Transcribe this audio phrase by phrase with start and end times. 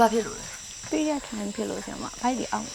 [0.00, 0.46] ရပါလားလူဘာဖြစ်လို့လဲ
[0.90, 2.66] ပေးရထိုင်ဖြစ်လို့ဆရာမဘိုက်ဒီအောင်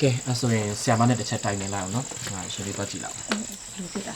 [0.00, 3.16] ကဲအဲ့ဆိုရင်ဆရာမနဲ့တစ်ချက်တိုင်နေလိုက်အောင်နော်ငါရှင်လေးတော့ကြည့်လောက်
[3.78, 4.14] လူဖြစ်တာ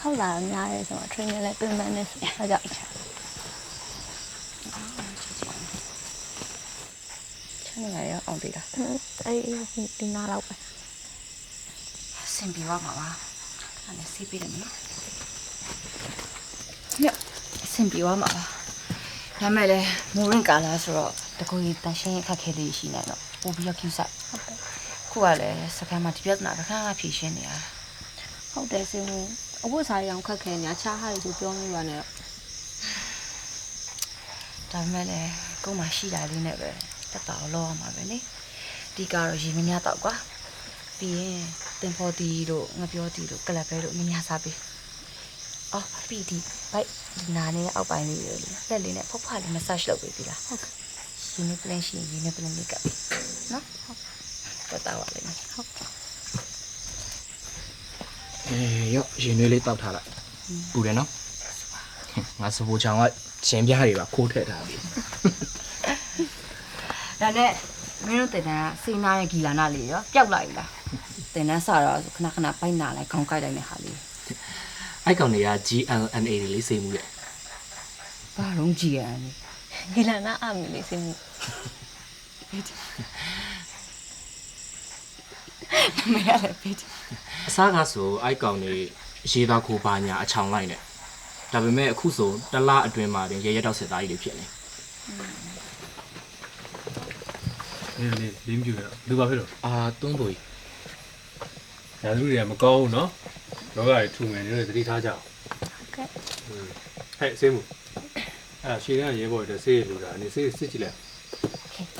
[0.00, 9.38] ခောက်လာများရဲဆိုတော့ trainer လည်းပြင်ပန်းနေဆရာကြောင့်ချမ်းနေရအောင်သေးတာအဲ့
[9.98, 10.54] ဒီနားလောက်ပဲ
[12.34, 13.08] စင်ပြေသွားမှာပါ
[13.84, 14.74] အဲ့ဒါစီးပေးတယ်မနော်
[17.02, 17.04] ည
[17.72, 18.59] စင်ပြေသွားမှာပါ
[19.42, 19.80] ဒါမဲ့လေ
[20.16, 24.58] မိုးရင်ကာလာဆိုတော့တကူကြီးတန်ရှင်းအခက်ခဲလေးရှိနေတော့ပို့ပြီးတော့ကျူဆိုင်ဟုတ်တယ်
[25.10, 27.58] ခုကလည်းစကန်မှာဒီပြဿနာတစ်ခါမှဖြေရှင်းနေရတာ
[28.52, 29.28] ဟုတ်တယ်စင်ဘူး
[29.64, 32.00] အဝတ်စားရအောင်ခက်ခဲညာချားဟားလို့ပြောနေပါနဲ့
[34.72, 35.30] ဒါပေမဲ့လည်း
[35.64, 36.70] ကိုယ်မှရှိတာလေးနဲ့ပဲ
[37.12, 38.18] တက်တာကိုလောရမှာပဲလေ
[38.94, 40.14] ဒီကတော့ရေမများတော့ကွာ
[40.98, 41.40] ပြီးရင်
[41.80, 44.56] တင်ဖို့တီတို့ငပြောတီတို့ကလပ်ပဲတို့မများစားပေး
[45.72, 46.38] အော်ပြီးဒီ
[46.72, 46.88] ဘိုက်
[47.18, 50.70] ဒီနာနေအောက်ပိုင်းလေးတွေလေလက်လေးနဲ့ဖုတ်ဖလေး massage လုပ်ပေးပြီလားဟုတ်ကဲ့
[51.28, 52.92] ရှင်နေပလန်ရှိရင်ရင်းနေပလန်လေးကပ်ပြီ
[53.52, 53.98] နော်ဟုတ်
[54.70, 55.68] တက်တာပါလိမ့်မယ်ဟုတ်
[58.48, 60.08] အေးရော့ရင်နွေးလေးတောက်ထားလိုက်
[60.72, 61.08] ပူတယ်နော်
[62.40, 63.02] ငါစပူချောင်က
[63.48, 64.76] ရှင်ပြားတွေပါခိုးထည့်ထားပြီ
[67.20, 67.50] ဒါနဲ့
[68.06, 70.70] မင်းတို့တင်တန်းကစေနာရဲ့ဂီလာနာလေးရောပျောက်လိုက်ပြီလား
[71.34, 73.89] တင်တန်းစတော့ခဏခဏပိုက်နာလိုက်ခေါင်းကိုက်လိုက်တဲ့ဟာလေး
[75.10, 77.06] အဲ့ကောင်တွေက GLNA တွေလေးစေမှုရဲ့
[78.36, 79.30] ဘာလုံးကြည့်ရအနေ
[79.94, 81.16] ဒီလနာအမီလေးစင်ဘူး
[86.12, 86.88] မရလည်းပေးတယ်
[87.48, 88.76] အစားကဆိုအဲ့ကောင်တွေ
[89.32, 90.80] ရေသားခိုးပါညာအချောင်လိုက်နဲ့
[91.52, 94.44] ဒါပေမဲ့အခုဆိုတစ်လအတွင်းမှာတင်ရေရက်တော့စစ်သားကြီးတွေဖြစ်နေ
[97.98, 100.42] နေနေလင်းပြူရလူပါဖြစ်တော့အာတွန်းပေါ်ကြီး
[102.02, 103.08] ညာလူတွေကမကောင်းဘူးနော်
[103.76, 106.06] လောကတွေထူမယ်နေလို့သတိထားကြအောင်ဟုတ်ကဲ့
[107.18, 107.60] ဟဲ့ဆေးမူ
[108.64, 110.96] အဲ့ရှည်တဲ့ရဲဘော်တွေဆေးရလူတာနေဆေးစစ်ကြည့်လိုက်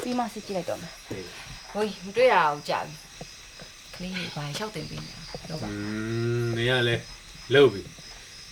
[0.02, 0.92] ပြီးမှစစ်ကြည့်လိုက်တော့မယ်
[1.72, 2.94] ဟိုမတွေ့ရအောင်ကြာပြီ
[3.94, 5.12] ကလေးတွေဘာရောက်တင်ပြီးနေ
[5.50, 5.72] တော့อื
[6.44, 6.96] มနေရလဲ
[7.54, 7.82] လောက်ပြီ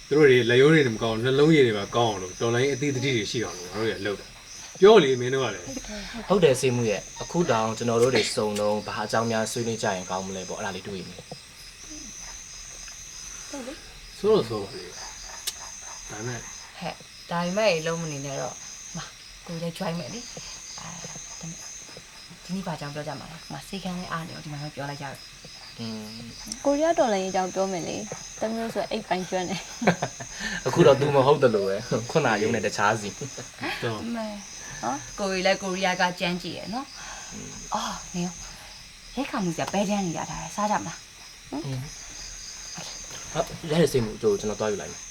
[0.09, 4.27] သူတို့တွေလက်ရိုးတွေမကောင်းနှလုံးရည်တွေပါကောင်းအောင်လို့တော်လိုင်းအသီးသတိတွေရှိအောင်လို့ငါတို့ရလောက်တာ
[4.81, 5.65] ပြောလေမင်းတို့ကလည်း
[6.29, 11.25] ဟုတ်တယ်စေမှုရဲ့အခုတောင်ကျွန်တော်တို့တွေစုံတော့ဘာအကြောင်းများဆွေးနွေးကြရင်ကောင်းမလဲပေါ့အဲ့ဒါလေးတွေးနေတယ်
[14.18, 14.84] ဆိုတော့ဆိုပါလေ
[16.09, 16.94] ဒါနဲ့ ဟဲ့
[17.29, 18.56] ဒါပေမဲ့လုံးမနေနဲ့တော့
[18.96, 18.97] မ
[19.46, 20.40] ကိုလည်း join မယ်လေအဲ
[20.79, 21.59] ဒါမဲ့
[22.44, 25.18] ဒီနေ့ဘာကြောင့်ပြောကြမှာလဲမစိတ်ကန်းလေးအားနေတော့ဒီမှာပဲပြောလိုက်ကြတယ်
[25.79, 26.24] อืม
[26.66, 27.96] ကိုရီးယားဒေါ်လာရေးအကြောင်းပြောမယ်လေ
[28.40, 29.62] တမျိုးဆိုအိတ်ပိုင်းကျွမ်းတယ်
[30.66, 31.78] အခုတော့ तू မဟုတ်တယ်လို့ပဲ
[32.12, 33.09] ခုနရုံးနဲ့တခြားစီ
[33.84, 34.28] တော့ မဲ
[34.84, 36.88] နော်ကိုရီလည်းကိုရီးယားကကြမ်းကြည့်ရယ်နော်
[37.74, 38.33] အော်နေရော
[39.15, 40.98] ရိတ်ခါမှုကြပဲချမ်းနေရတာလေစားကြမလား
[41.51, 41.57] ဟာ
[43.34, 43.36] ရ
[43.80, 45.02] တဲ့စေမှုတို့ကျွန်တော်တွားယူလိုက်မယ်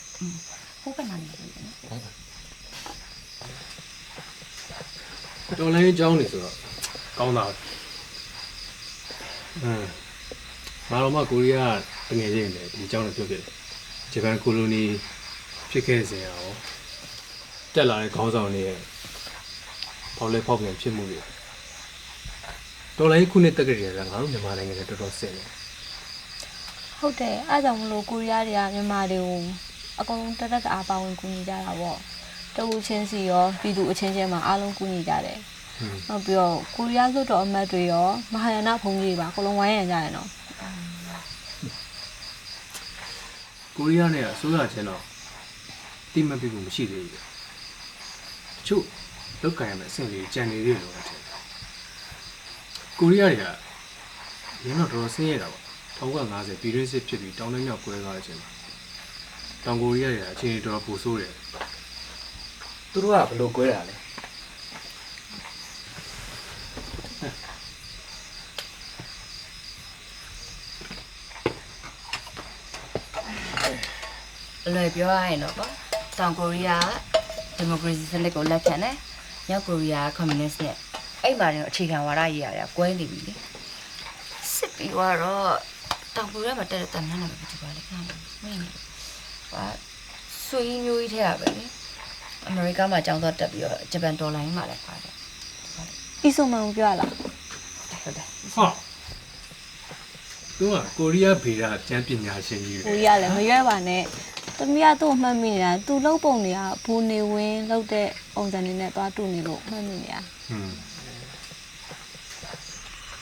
[0.81, 6.55] ဟုတ်ကဲ့နားနေတယ်နော်တော်လိုင်းအကြောင်းနေဆိုတော့
[7.17, 7.53] ကောင်းတာပဲ
[9.63, 9.83] อืม
[10.89, 11.77] မာတော်မကိုရီးယား
[12.09, 13.43] တငယ်ချင်းတွေဒီအကြောင်းကိုပြောပြတယ်
[14.11, 14.83] ဂျပန်ကိုလိုနီ
[15.69, 16.41] ဖြစ်ခဲ့စဉ်ရော
[17.73, 18.79] တက်လာတဲ့ခေါင်းဆောင်တွေရဲ့
[20.17, 21.19] ပေါက်လဲပေါက်ပြန်ဖြစ်မှုတွေ
[22.97, 25.49] တော်လိုင်းခုနှစ်တက်ကလေးကငါတို့မြန်မာနိုင်ငံနဲ့တော်တော်ဆင်တယ်
[26.99, 29.41] ဟုတ်တယ်အဲ့ကြောင့်မလို့ကိုရီးယားတွေကမြန်မာတွေကို
[29.99, 31.97] အကုန်လုံးတက်တက်တအားပါဝင်ကူညီကြတာပေါ့
[32.55, 35.39] တဝူချင်းစီရောပြည်သူအချင်းချင်းမှာအားလုံးကူညီကြတယ်
[35.77, 40.29] ဟွန်းဟုတ်ပြီးတော့ကိုရီးယားလွတ်တော်အမတ်တွေရောမဟာယာနဘုံကြီးတွေပါအကုန်လုံးဝိုင်းရံကြရနော်
[43.75, 45.01] ကိုရီးယားနဲ့အစိုးရချင်းတော့
[46.13, 47.17] တိမတ်ပြီးမှုမရှိသေးဘူးတ
[48.67, 48.83] ချို့
[49.41, 51.37] လောက်ကင်ရမယ့်အဆင့်လေးကြံနေသေးတယ်လို့ထင်တယ်
[52.99, 53.43] ကိုရီးယားတွေက
[54.65, 55.66] ရင်းတော့တော်တော်ဆင်းရဲတာပေါ့
[55.99, 58.49] 1950ပြည်တွင်းစစ်ဖြစ်ပြီးတောင်နဲ့မြောက်ကွဲသွားတဲ့အချိန်မှာ
[59.65, 61.33] တောင်ကိုရီးယားတွေကအခြေအနေတော်တော်ပူဆိုးတယ်
[62.91, 63.95] သူတို့ကဘယ်လို꿰တာလဲ
[74.65, 75.71] အလွယ်ပြောရရင်တော့ပေါ့
[76.17, 76.89] တောင်ကိုရီးယား
[77.55, 78.95] ဒီမိုကရေစီစနစ်ကိုလက်ခံတယ်
[79.47, 80.75] မြောက်ကိုရီးယားကွန်မြူနစ်နဲ့
[81.23, 83.33] အဲ့မှာတော့အခြေခံဝါဒရေးရတယ်ကွဲနေပြီလေ
[84.53, 85.76] စစ်ပြီးတော့
[86.17, 87.93] တောင်ကိုရီးယားမှာတက်တဲ့တန်နန်းနာပဲဒီပါလေခဏ
[88.43, 88.59] မင်း
[89.51, 89.63] ဟာ
[90.47, 91.63] ဆွေးမျိုးကြီးထဲရပဲလေ
[92.47, 95.13] အမေရိကမှာကျောင်းတော့တက်ပြီးတော့ဂျပန်ဒေါ်လာရင်းမှာလည်းပါတယ်
[96.23, 98.67] အီဆိုမန်ကိုပြောရလားဟုတ်တယ်ဟာ
[100.57, 104.03] သူကကိုရီးယားဗေဒကျမ်းပညာရှင်ကြီးကိုတွေရီးယားလည်းမရွဲပါနဲ့
[104.57, 110.96] သမီးကသူ့ကိုမှတ်မိနေတာသူ့လုပ်ပုံတွေကဘူနေဝင်းလုပ်တဲ့ပုံစံတွေနဲ့သွားတူနေလို့မှတ်မိနေတာဟွန်း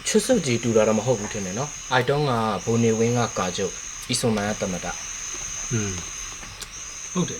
[0.08, 2.32] ချွတ်စုပ်ကြီးတူတာတော့မဟုတ်ဘူးထင်တယ်နော်အိုက်တုံးက
[2.66, 3.74] ဘိုနေဝင်းကကာကျုပ်
[4.10, 4.92] အီဆွန်မန်ကတမတာ
[5.70, 5.96] ဟွန်း
[7.14, 7.40] ဟုတ်တယ်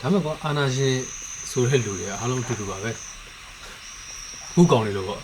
[0.00, 0.94] ဒါမှမဟုတ်အာနာရှင်
[1.50, 2.90] ဆိုတဲ့လူတွေအားလုံးအတူတူပါပဲ
[4.52, 5.22] ခုကောင်လေးလို့ပေါ့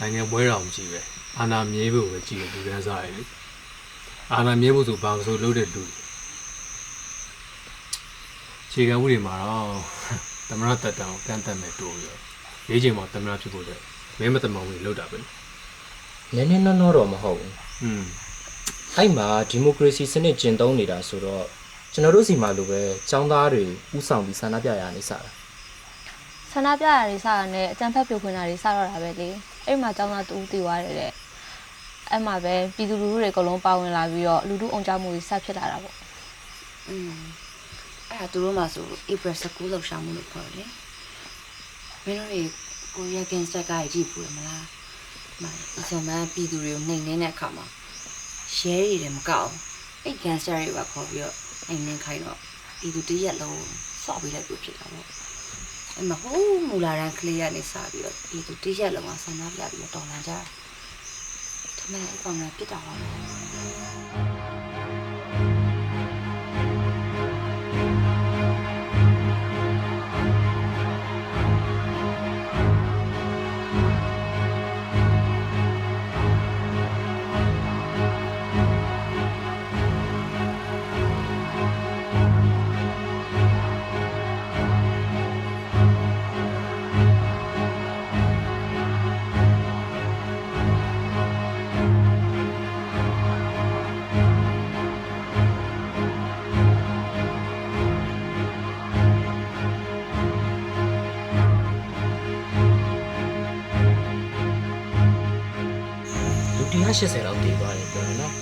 [0.00, 1.00] နိုင်ငံပွဲတော်မကြည့်ပဲ
[1.38, 3.22] အာနာမြဲဖို့ပဲကြည့်တယ်လူတန်းစားရည်လေ
[4.34, 6.00] အာနာမြဲဖို့ဆိုဘာလို့ဆိုလုပ်တဲ့လူတွေ
[8.72, 9.68] ခြေကံဥတွေမှာတော့
[10.48, 12.20] သမရတက်တံကိုကန့်တက်မဲ့တိုးပြီးတော့
[12.70, 13.80] ရေးချိန်မှာသမရဖြစ်ဖို့တဲ့
[14.19, 15.17] မဲမတမောင်ဝင်လောက်တာပဲ
[16.35, 17.53] နည်းနည်းနော်နော်တော့မဟုတ်ဘူး
[17.83, 18.03] อืม
[18.97, 21.45] အဲ့မှာဒီမိုကရေစီစနစ်ကျင့်သုံးနေတာဆိုတော့
[21.93, 22.81] ကျွန်တော်တို့စီမှာလိုပဲ
[23.11, 23.63] ចောင်းသားတွေ
[23.97, 25.31] ဥဆောင်ပြီးဆန္ဒပြရနေစားတာ
[26.51, 29.29] ဆန္ဒပြရတွေစတာနဲ့အကြံဖက်ပြိုခွင်းတာတွေစတော့တာပဲလေ
[29.67, 31.11] အဲ့မှာကျောင်းသားတူတည်သွားတယ်တဲ့
[32.11, 35.95] အဲ့မှာပဲပြည်သူလူထုတွေအကုန်လုံးပါဝင်လာပြီးတော့လူထုအောင်ကြမှုတွေစဖြစ်လာတာပေါ့
[36.89, 37.13] อืม
[38.09, 40.69] အဲ့ဒါသူတို့မှဆို April 19လောက်ရှာမှုလို့ခေါ်တယ်
[42.05, 42.41] မင်းတို့တွေ
[43.00, 44.66] ကိုရီးယားဂန်စတာကကြီးကြည့်ဘူးမလား
[45.42, 45.44] မ
[45.78, 47.66] အစုံမပြည်သူတွေကိုနှိမ်နေတဲ့အခါမှာ
[48.58, 49.50] ရဲတွေတယ်မကောက်
[50.04, 51.34] အဲ့ဂန်စတာတွေပါခေါ်ပြီးတော့
[51.66, 52.38] နှိမ်နေခိုင်းတော့
[52.80, 53.62] ပြည်သူတရက်လုံး
[54.04, 55.06] စော့ပေးလိုက်လို့ဖြစ်တာပေါ့
[55.96, 60.38] အဲ့မှာဟိုးမူလာရန်ကလေးကနေစပြီးတော့ပြည်သူတရက်လုံးကဆန္ဒပြပြီးတော့တော်လန်ကြတာ
[61.78, 62.94] ထမင်းအကောင်ကပြစ်တာပါ
[106.90, 108.32] လားလူ180လောက်တည်သွားတယ်ပြောတယ်နော်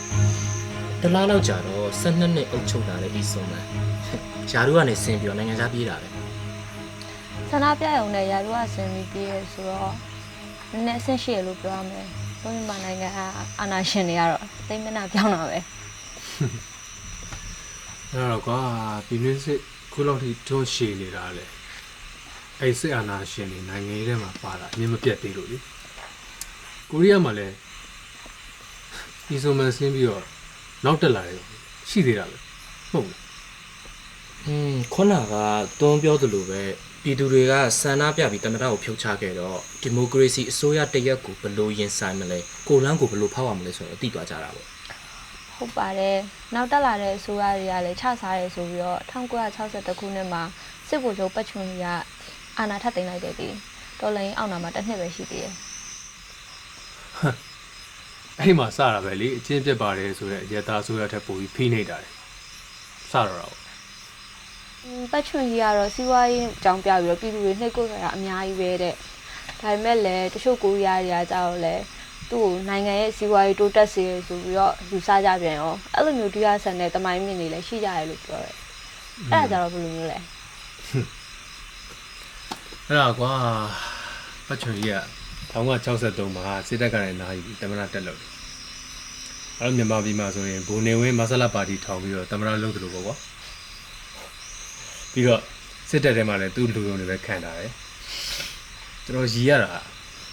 [1.03, 3.55] တလားလောက်ကြာတော့12နှစ်အုပ်ချုပ်လာတဲ့ဒီစုံမ
[4.53, 6.09] ယာတို့ကနေဆင်းပြီးတော့နိုင်ငံခြားပြေးတာပဲ
[7.51, 9.93] ဆန္ဒပြရုံနဲ့ရာထူးကဆင်းပြီးပြည့်ရဆိုတော့
[10.73, 12.07] နည်းနည်းအဆင့်ရှိရလို့ပြောရမယ်
[12.43, 13.19] ဘုရားနိုင်ငံက
[13.61, 15.63] အာဏာရှင်တွေကတော့သိမ့်မနာပြောင်းတာပဲအဲ့
[18.31, 18.61] တော့ကွာ
[19.07, 19.61] ပြည်တွင်းစစ်
[19.93, 21.45] ခုလောက်ထိတွန်းရှည်နေတာလေ
[22.61, 25.59] အဲ့စစ်အာဏာရှင်တွေနိုင်ငံရေးထဲမှာပါတာအမြင်မပြတ်သေးလို့လေ
[26.91, 27.55] ကိုရီးယားမှာလည်း
[29.29, 30.23] ဒီဆိုမှဆင်းပြီးတော့
[30.85, 31.41] နောက်တက်လာတယ်
[31.91, 32.37] ရှိသေးတာပဲ
[32.93, 33.21] ဟုတ်လား
[34.47, 35.35] อืมခုနက
[35.81, 36.63] တွန်းပြောသလိုပဲ
[37.03, 44.67] ပြည်သူတွေကဆန္ဒပြပြီးတမတော်ကိုဖြုတ်ချခဲ့တော့ဒီမိုကရေစီအစိုးရတရက်ကိုဘယ်လိုရင်ဆိုင်မလဲကိုလန်းကိုဘယ်လိုဖောက်ရမလဲဆိုတော့သိသွားကြတာပေါ့
[45.57, 46.17] ဟုတ်ပါတယ်
[46.55, 50.43] နောက်တက်လာတဲ့အစိုးရတွေကလည်းခြစားရဲဆိုပြီးတော့1962ခုနှစ်မှာ
[50.89, 51.87] စစ်ဗိုလ်ချုပ်ပတ်ချွန်ကြီးက
[52.59, 53.49] အာဏာထပ်သိမ်းလိုက်တယ်ဒီ
[54.01, 55.55] တော်လိုင်းအောင်နာမှာတစ်နှစ်ပဲရှိသေးတယ်
[58.41, 62.11] အဲ့မှာစတာပဲလေအချင်းပြတ်ပါတယ်ဆိုတော့အရတာဆိုရထက်ပိုပြီးဖိနေတာလေ
[63.11, 63.55] စတော့တော့
[65.13, 68.95] ပတ်ချွန်ကြီးကတော့စီးပွားရေးအကြောင်းပြပြီးတော့ပြည်သူတွေနှိပ်ကွပ်ကြတာအများကြီးပဲတဲ့
[69.61, 71.75] ဒါပေမဲ့လည်းတချို့ကိုရီးယားတွေကကြောက်လဲ
[72.31, 78.55] သူ့ကိုနိုင်ငံရဲ့စီးပွားရေးတိုးတက်စေဆိုပြီးတော့ယူဆကြပြန်ရောအဲ့လိုမျိုးတရားဆန်တဲ့တမိုင်းမြင့်တွေလည်းရှိကြရလို့ပြောတယ်
[79.33, 80.19] အဲ့ဒါကြတော့ဘယ်လိုမျိုးလဲ
[82.87, 83.33] အဲ့ဒါကွာ
[84.47, 85.18] ပတ်ချွန်ကြီးက
[85.55, 88.31] 1963မှာစစ်တပ်ကလည်းနားယူပြီးတမနာတက်လို့တယ်
[89.61, 93.17] အဲ့တော့မြန်မာပြည်မှာဆိုရင်ဘူနေဝင်းမဆလာပါတီထောင်ပြီးတော့တမနာလုပ်တယ်လို့ပေါ့ကွာ
[95.13, 95.43] ပြီးတော့
[95.89, 97.73] စစ်တပ်ထဲမှာလည်းသူ့လူရုံတွေပဲခံထားတယ်
[99.05, 99.73] ကျွန်တော်ရည်ရတာ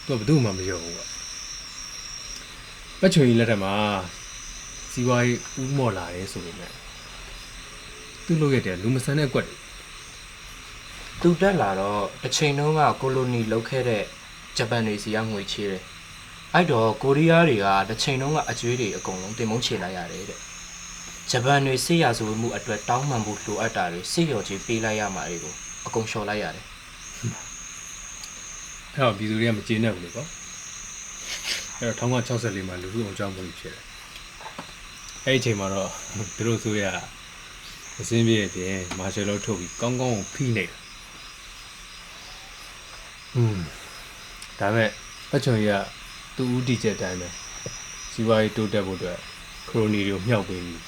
[0.05, 1.05] သူကဘယ်သူမှမယုံဘူးကွာ
[2.99, 3.73] ပတ်ချွန်ကြီးလက်ထက်မှာ
[4.91, 6.71] စီဝါရေးဥမော်လာတယ်ဆိုပေမဲ့
[8.25, 9.57] သူ့လုပ်ရတဲ့လူမဆန်တဲ့ကွက်တွေ
[11.21, 14.03] သူတက်လာတော့တစ်ချိန်တုန်းကကိုလိုနီလုပ်ခဲ့တဲ့
[14.57, 15.83] ဂျပန်တွေစီကငွေချေးတယ်
[16.53, 20.39] အဲ့တော့ကိုရီးယားတွေကတစ်ချိန်တုန်းကအကျွေးတွေအကုန်လုံးတင်မုန်းချေလိုက်ရတယ်တဲ့
[21.31, 25.53] ဂျပန်တွေစစ်ရာဇဝတ်မှုအတွက်တောင်းပန်ဖို့လိုအပ်တာတွေစစ်ရော်ကြီးပေးလိုက်ရမှာတွေကို
[25.87, 26.65] အကုန်လျှော်လိုက်ရတယ်
[28.93, 30.27] အဲ့တော့ပြည်သူတွေကမကျေနပ်ဘူးလေပေါ့
[31.79, 33.83] အဲ့တော့1964မှာလူထုအောင်ကြောင်းမှုဖြစ်တယ်
[35.25, 35.89] အဲ့ဒီအချိန်မှာတော့
[36.35, 36.83] သူတို့ဆိုရ
[37.99, 40.77] အစင်းပြည့်အပြင်မာရှယ်လောထုတ်ပြီးကောင်းကောင်းဖိနေတာ
[43.35, 43.59] อืม
[44.59, 44.89] ဒါပေမဲ့
[45.35, 45.73] အချုံကြီးက
[46.35, 47.29] သူ့ဦးတည်ချက်အတိုင်းပဲ
[48.11, 49.17] စီးပွားရေးတိုးတက်ဖို့အတွက်
[49.69, 50.81] ခရိုနီတွေကိုမြှောက်ပေးပြီး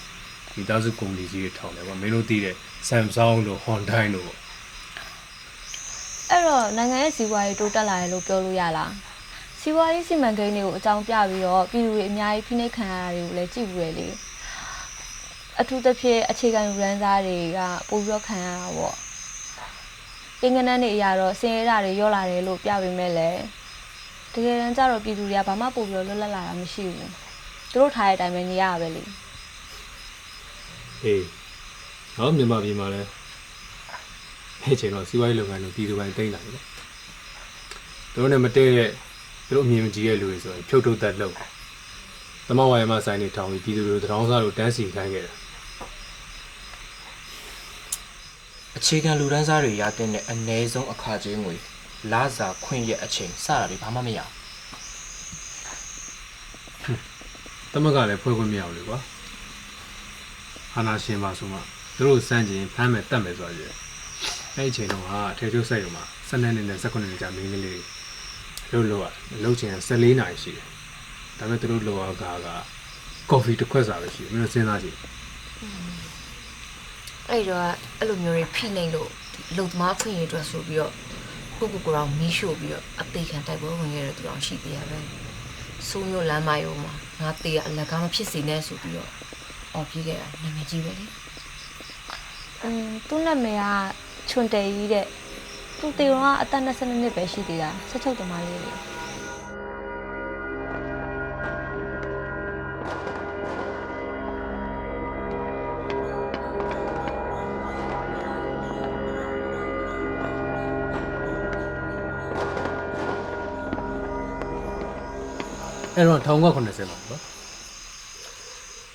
[0.53, 2.55] ဒီသားစုကုမ္ပဏီကြီးတွေထောင်တယ်ကွာမင်းတို့သိတဲ့
[2.87, 4.39] Samsung တို့ Hyundai တို့ပေါ့
[6.29, 8.93] အဲ့တော့နိုင်ငံရဲ့စီးပွားရေးတိုးတက်လာတယ်လို့ပြောလို့ရလား
[9.59, 14.07] စီးပွားရေးစီမံကိန်းတွေကိုအကြောင်းပြပြီးတော့ပြည်သူတွေအများကြီးဖိနှိပ်ခံရတာတွေကိုလည်းကြည့်ဘူးလေလေ
[15.59, 17.59] အထူးသဖြင့်အခြေခံရန်စားတွေက
[17.89, 18.95] ပိုပြီးတော့ခံရတာပေါ့
[20.43, 23.29] အင်္ဂနန်းတွေအရာတော့စင်ရတာတွေရော့လာတယ်လို့ပြပေးမဲ့လေ
[24.33, 27.11] တကယ်တမ်းကျတော့ပြည်သူတွေကဘာမှပို့ပြီးတော့လွတ်လပ်လာတာမရှိဘူး
[27.71, 29.03] သူတို့ထားတဲ့အတိုင်းပဲနေရတာပဲလေ
[31.01, 31.23] ဟေး
[32.15, 33.01] ဟောမြန်မာပြည်မှာလဲ
[34.61, 36.63] အဲ့အချိန်တော့စီးပွားရေးလုပ်ငန်းတို့ပြည်သူပိုင်းတိမ့်လာတယ်ပေါ့
[38.13, 38.91] သူတို့နဲ့မတည့်တဲ့
[39.47, 41.33] သူတို့အမြင်မကြည့်တဲ့လူတွေဆိုရင်ဖြုတ်ထုတ်တတ်လို့
[42.47, 45.33] သမဝါယမဆိုင်နေထောင်ပြီးပြည်သူတို့တရောင်းစားလို့တန်းစီခိုင်းခဲ့တာ
[48.77, 51.55] အခြေခံလူတန်းစားတွေရတဲ့အနည်းဆုံးအခါကျင်းငွေ
[52.11, 54.19] လာစာခွင့်ရအချိန်စတာတွေဘာမှမရ
[56.83, 56.99] ဘူး
[57.73, 58.99] တမကလည်းဖွဲ့ခွင့်မရဘူးလေကွာ
[60.75, 61.59] အာနာရှင်ပါဆိုမှ
[61.95, 63.73] သူတို့စမ်းကျင်ဖမ်းမယ်တတ်မယ်ဆိုရယ်
[64.55, 67.75] အဲ့ဒီအချိန်တော့ဟာထေချိုးဆက်ရုံမှာ12နှစ်နဲ့19နှစ်ကြာမင်းကလေးတွေ
[68.71, 69.07] လှုပ်လို့ရ
[69.43, 70.65] လှုပ်ချင်14နာရီရှိတယ်
[71.37, 72.23] ဒါပေမဲ့သူတို့လောကက
[73.29, 74.97] ကော်ဖီတစ်ခွက်စာပဲရှိတယ်မင်းတို့စဉ်းစားကြည့်
[77.29, 77.67] အဲ့တော့
[77.99, 79.09] အဲ့လိုမျိုးတွေဖိနေလို့
[79.57, 80.93] လုံသမားခွင့်ရအတွက်ဆိုပြီးတော့
[81.57, 84.99] ကိုကိုကိုတော်မီးရှို့ပြီးတော့အသေးခံတိုက်ပွဲဝင်ခဲ့တဲ့သူတော်ရှိသေးရပဲ
[85.89, 89.09] စိုးမျိုးလမ်းမယုံမှာငါတေးအလက်ကားမဖြစ်စေနဲ့ဆိုပြီးတော့
[89.73, 91.05] အော်ပြေးခဲ့တာနာမည်ကြီးပဲလေ
[92.63, 93.63] อืมသူ့နာမည်က
[94.29, 95.05] ချွန်တယ်ကြီးတဲ့
[95.79, 98.71] သူတေရောကအသက်22နှစ်ပဲရှိသေးတာဆက်ချုပ်သမားလေးလေ
[115.96, 116.34] အဲ့တော့1980
[116.90, 117.22] ပါနော်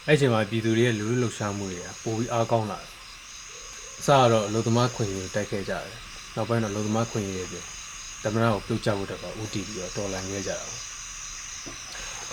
[0.08, 2.89] အဲ့ချိန်မှာပြည်သူတွေရဲ့လူလူလှုပ်ရှားမှုတွေကပိုပြီးအားကောင်းလာတယ်
[4.00, 5.86] အစကတော့လူသမားခွင့်ရတိုက်ခဲ့ကြတယ်
[6.36, 7.66] နောက်ပိုင်းတော့လူသမားခွင့်ရပြင်
[8.24, 10.82] တမနာကိုပြုတ်ကျဖို့တက်တော့ဦးတည်ပြီးတော့တော်လန်ခဲ့ကြတာပေါ့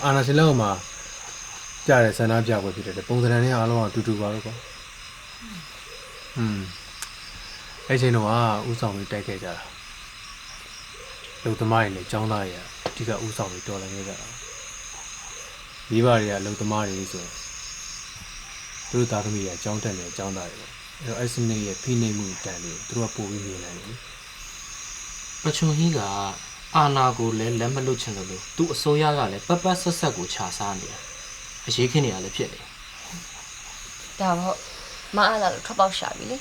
[0.02, 0.70] အာနာရှင်လောက်မှာ
[1.86, 4.54] ကြားတဲ့ဆန္ဒပြပွဲဖြစ်တဲ့ပုံစံနဲ့အားလုံးကတူတူပါလို့ကွာ
[6.38, 6.60] อืม
[7.88, 8.32] အဲ့ချိန်တော့က
[8.70, 9.54] ဥဆောင်ပြီးတိုက်ခဲ့ကြတာ
[11.44, 14.26] လူသမားတွေနဲ့ចောင်းသားတွေကအဓိကဥဆောင်ပြီးတော်လန်ခဲ့ကြတာ
[15.91, 17.33] မိဘတွေကအလုပ်သမားတွေဆိုရင်
[18.89, 23.95] သူတို့သားသမီးတွေအကြောင်းတက်နေအကြောင်းသားတွေပေါ့အဲ့တော့အဲ့စနစ်ရဲ့ဖိနှိပ်မှုတန်လေးကိုသူတို့ကပို့ပြီးမြင်နိုင်တယ်လေ
[25.43, 25.99] ပချွန်ဟင်းက
[26.75, 31.01] အာနာကိုလည်းလက်မလွတ်ချင်တယ်လို့သူ့အစိုးရကလည်းပတ်ပတ်ဆက်ဆက်ကိုခြာစားနေတယ်
[31.67, 32.59] အရေးခင်းနေရလည်းဖြစ်နေ
[34.19, 34.55] ဒါတော့
[35.15, 36.37] မအားလာလို့ထွက်ပေါက်ရှာပြီလေ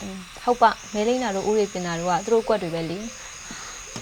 [0.00, 2.98] อืมဟုတ်ပါမဲလိမ့်နာတို့ဦးရီတင်တာတို့ကသူတို့ကွက်တွေပဲလေ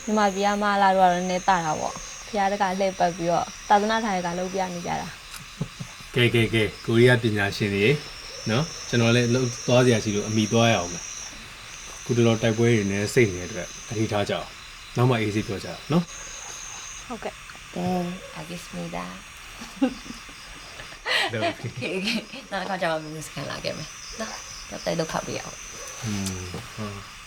[0.05, 1.95] မြမပြားမလာတို့ကတော့နည်းတာတာပေါ့
[2.29, 5.09] ဖျားတကလှည့်ပတ်ပြီးတော့သာသနာထိုင်ကလုံးပြနေကြတာ
[6.15, 7.89] ကဲကဲကဲကိုရီးယားပညာရှင်တွေ
[8.51, 11.05] နော်ကျွန်တော်လည်းလှုပ်သွားစရာရှိလို့အမိသွားရအောင်မယ်
[12.05, 14.47] ခုတတော်တိုက်ပွဲတွေနဲ့စိတ်နေတဲ့အတွက်တတိထားကြအောင်
[14.97, 16.05] နောက်မှအေးစိပြောကြအောင်နော်
[17.09, 17.35] ဟုတ်ကဲ့
[17.75, 17.87] တဲ
[18.37, 19.07] အဂစ်မီဒါ
[21.33, 21.69] ဒါပဲခေ
[22.07, 23.89] ခေနောက်တစ်ခါကျမှမြူစကန်လာခဲ့မယ်
[24.21, 24.33] နော်
[24.71, 25.57] တော့တိုက်တော့ခတ်ပြရအောင်
[26.05, 26.45] อืม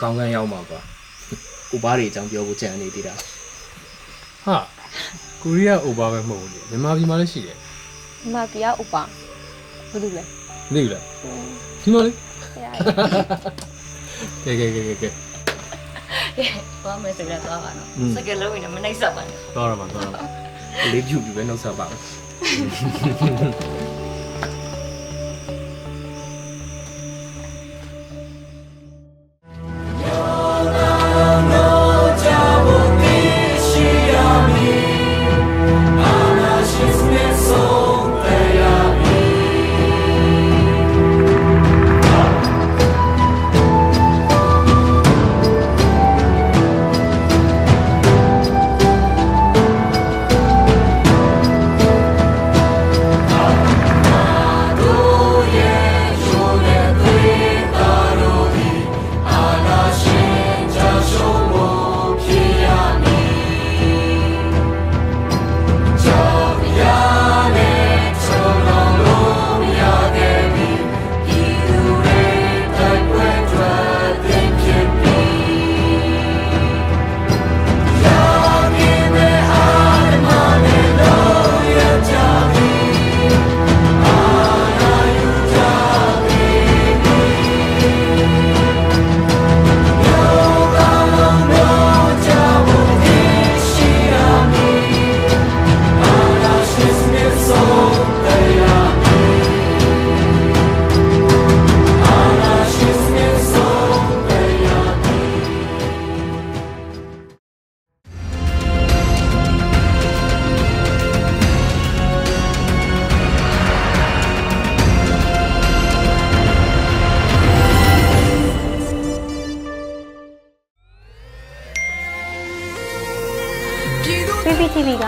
[0.02, 0.80] ကောင်းကန်းရောက်မှာပါ
[1.76, 3.14] ဥပါတွေအကြောင်းပြောဖို့ကြံနေသေးတာ
[4.46, 4.58] ဟာ
[5.42, 7.58] ကိုရီးယားအိုဘာပဲမဟုတ်ဘူးလေမြန်မာပြည်မှာလည်းရှိတယ်
[8.24, 9.02] မြမပြားဥပဘာ
[9.92, 10.24] လို့လဲ
[10.72, 11.04] မသိဘူးလား
[11.82, 12.16] ဒီမလေး
[14.44, 15.10] ဖျားကဲကဲကဲကဲကဲ
[16.84, 20.24] သွားမယ်ဆိုတော့သွားပါတော့စကလုံးဝင်မနှိမ့်ဆက်ပါနဲ့သွားရမှာသွားရမှာ
[20.84, 21.96] အလေးပြုပြီးပဲနှုတ်ဆက်ပါဦး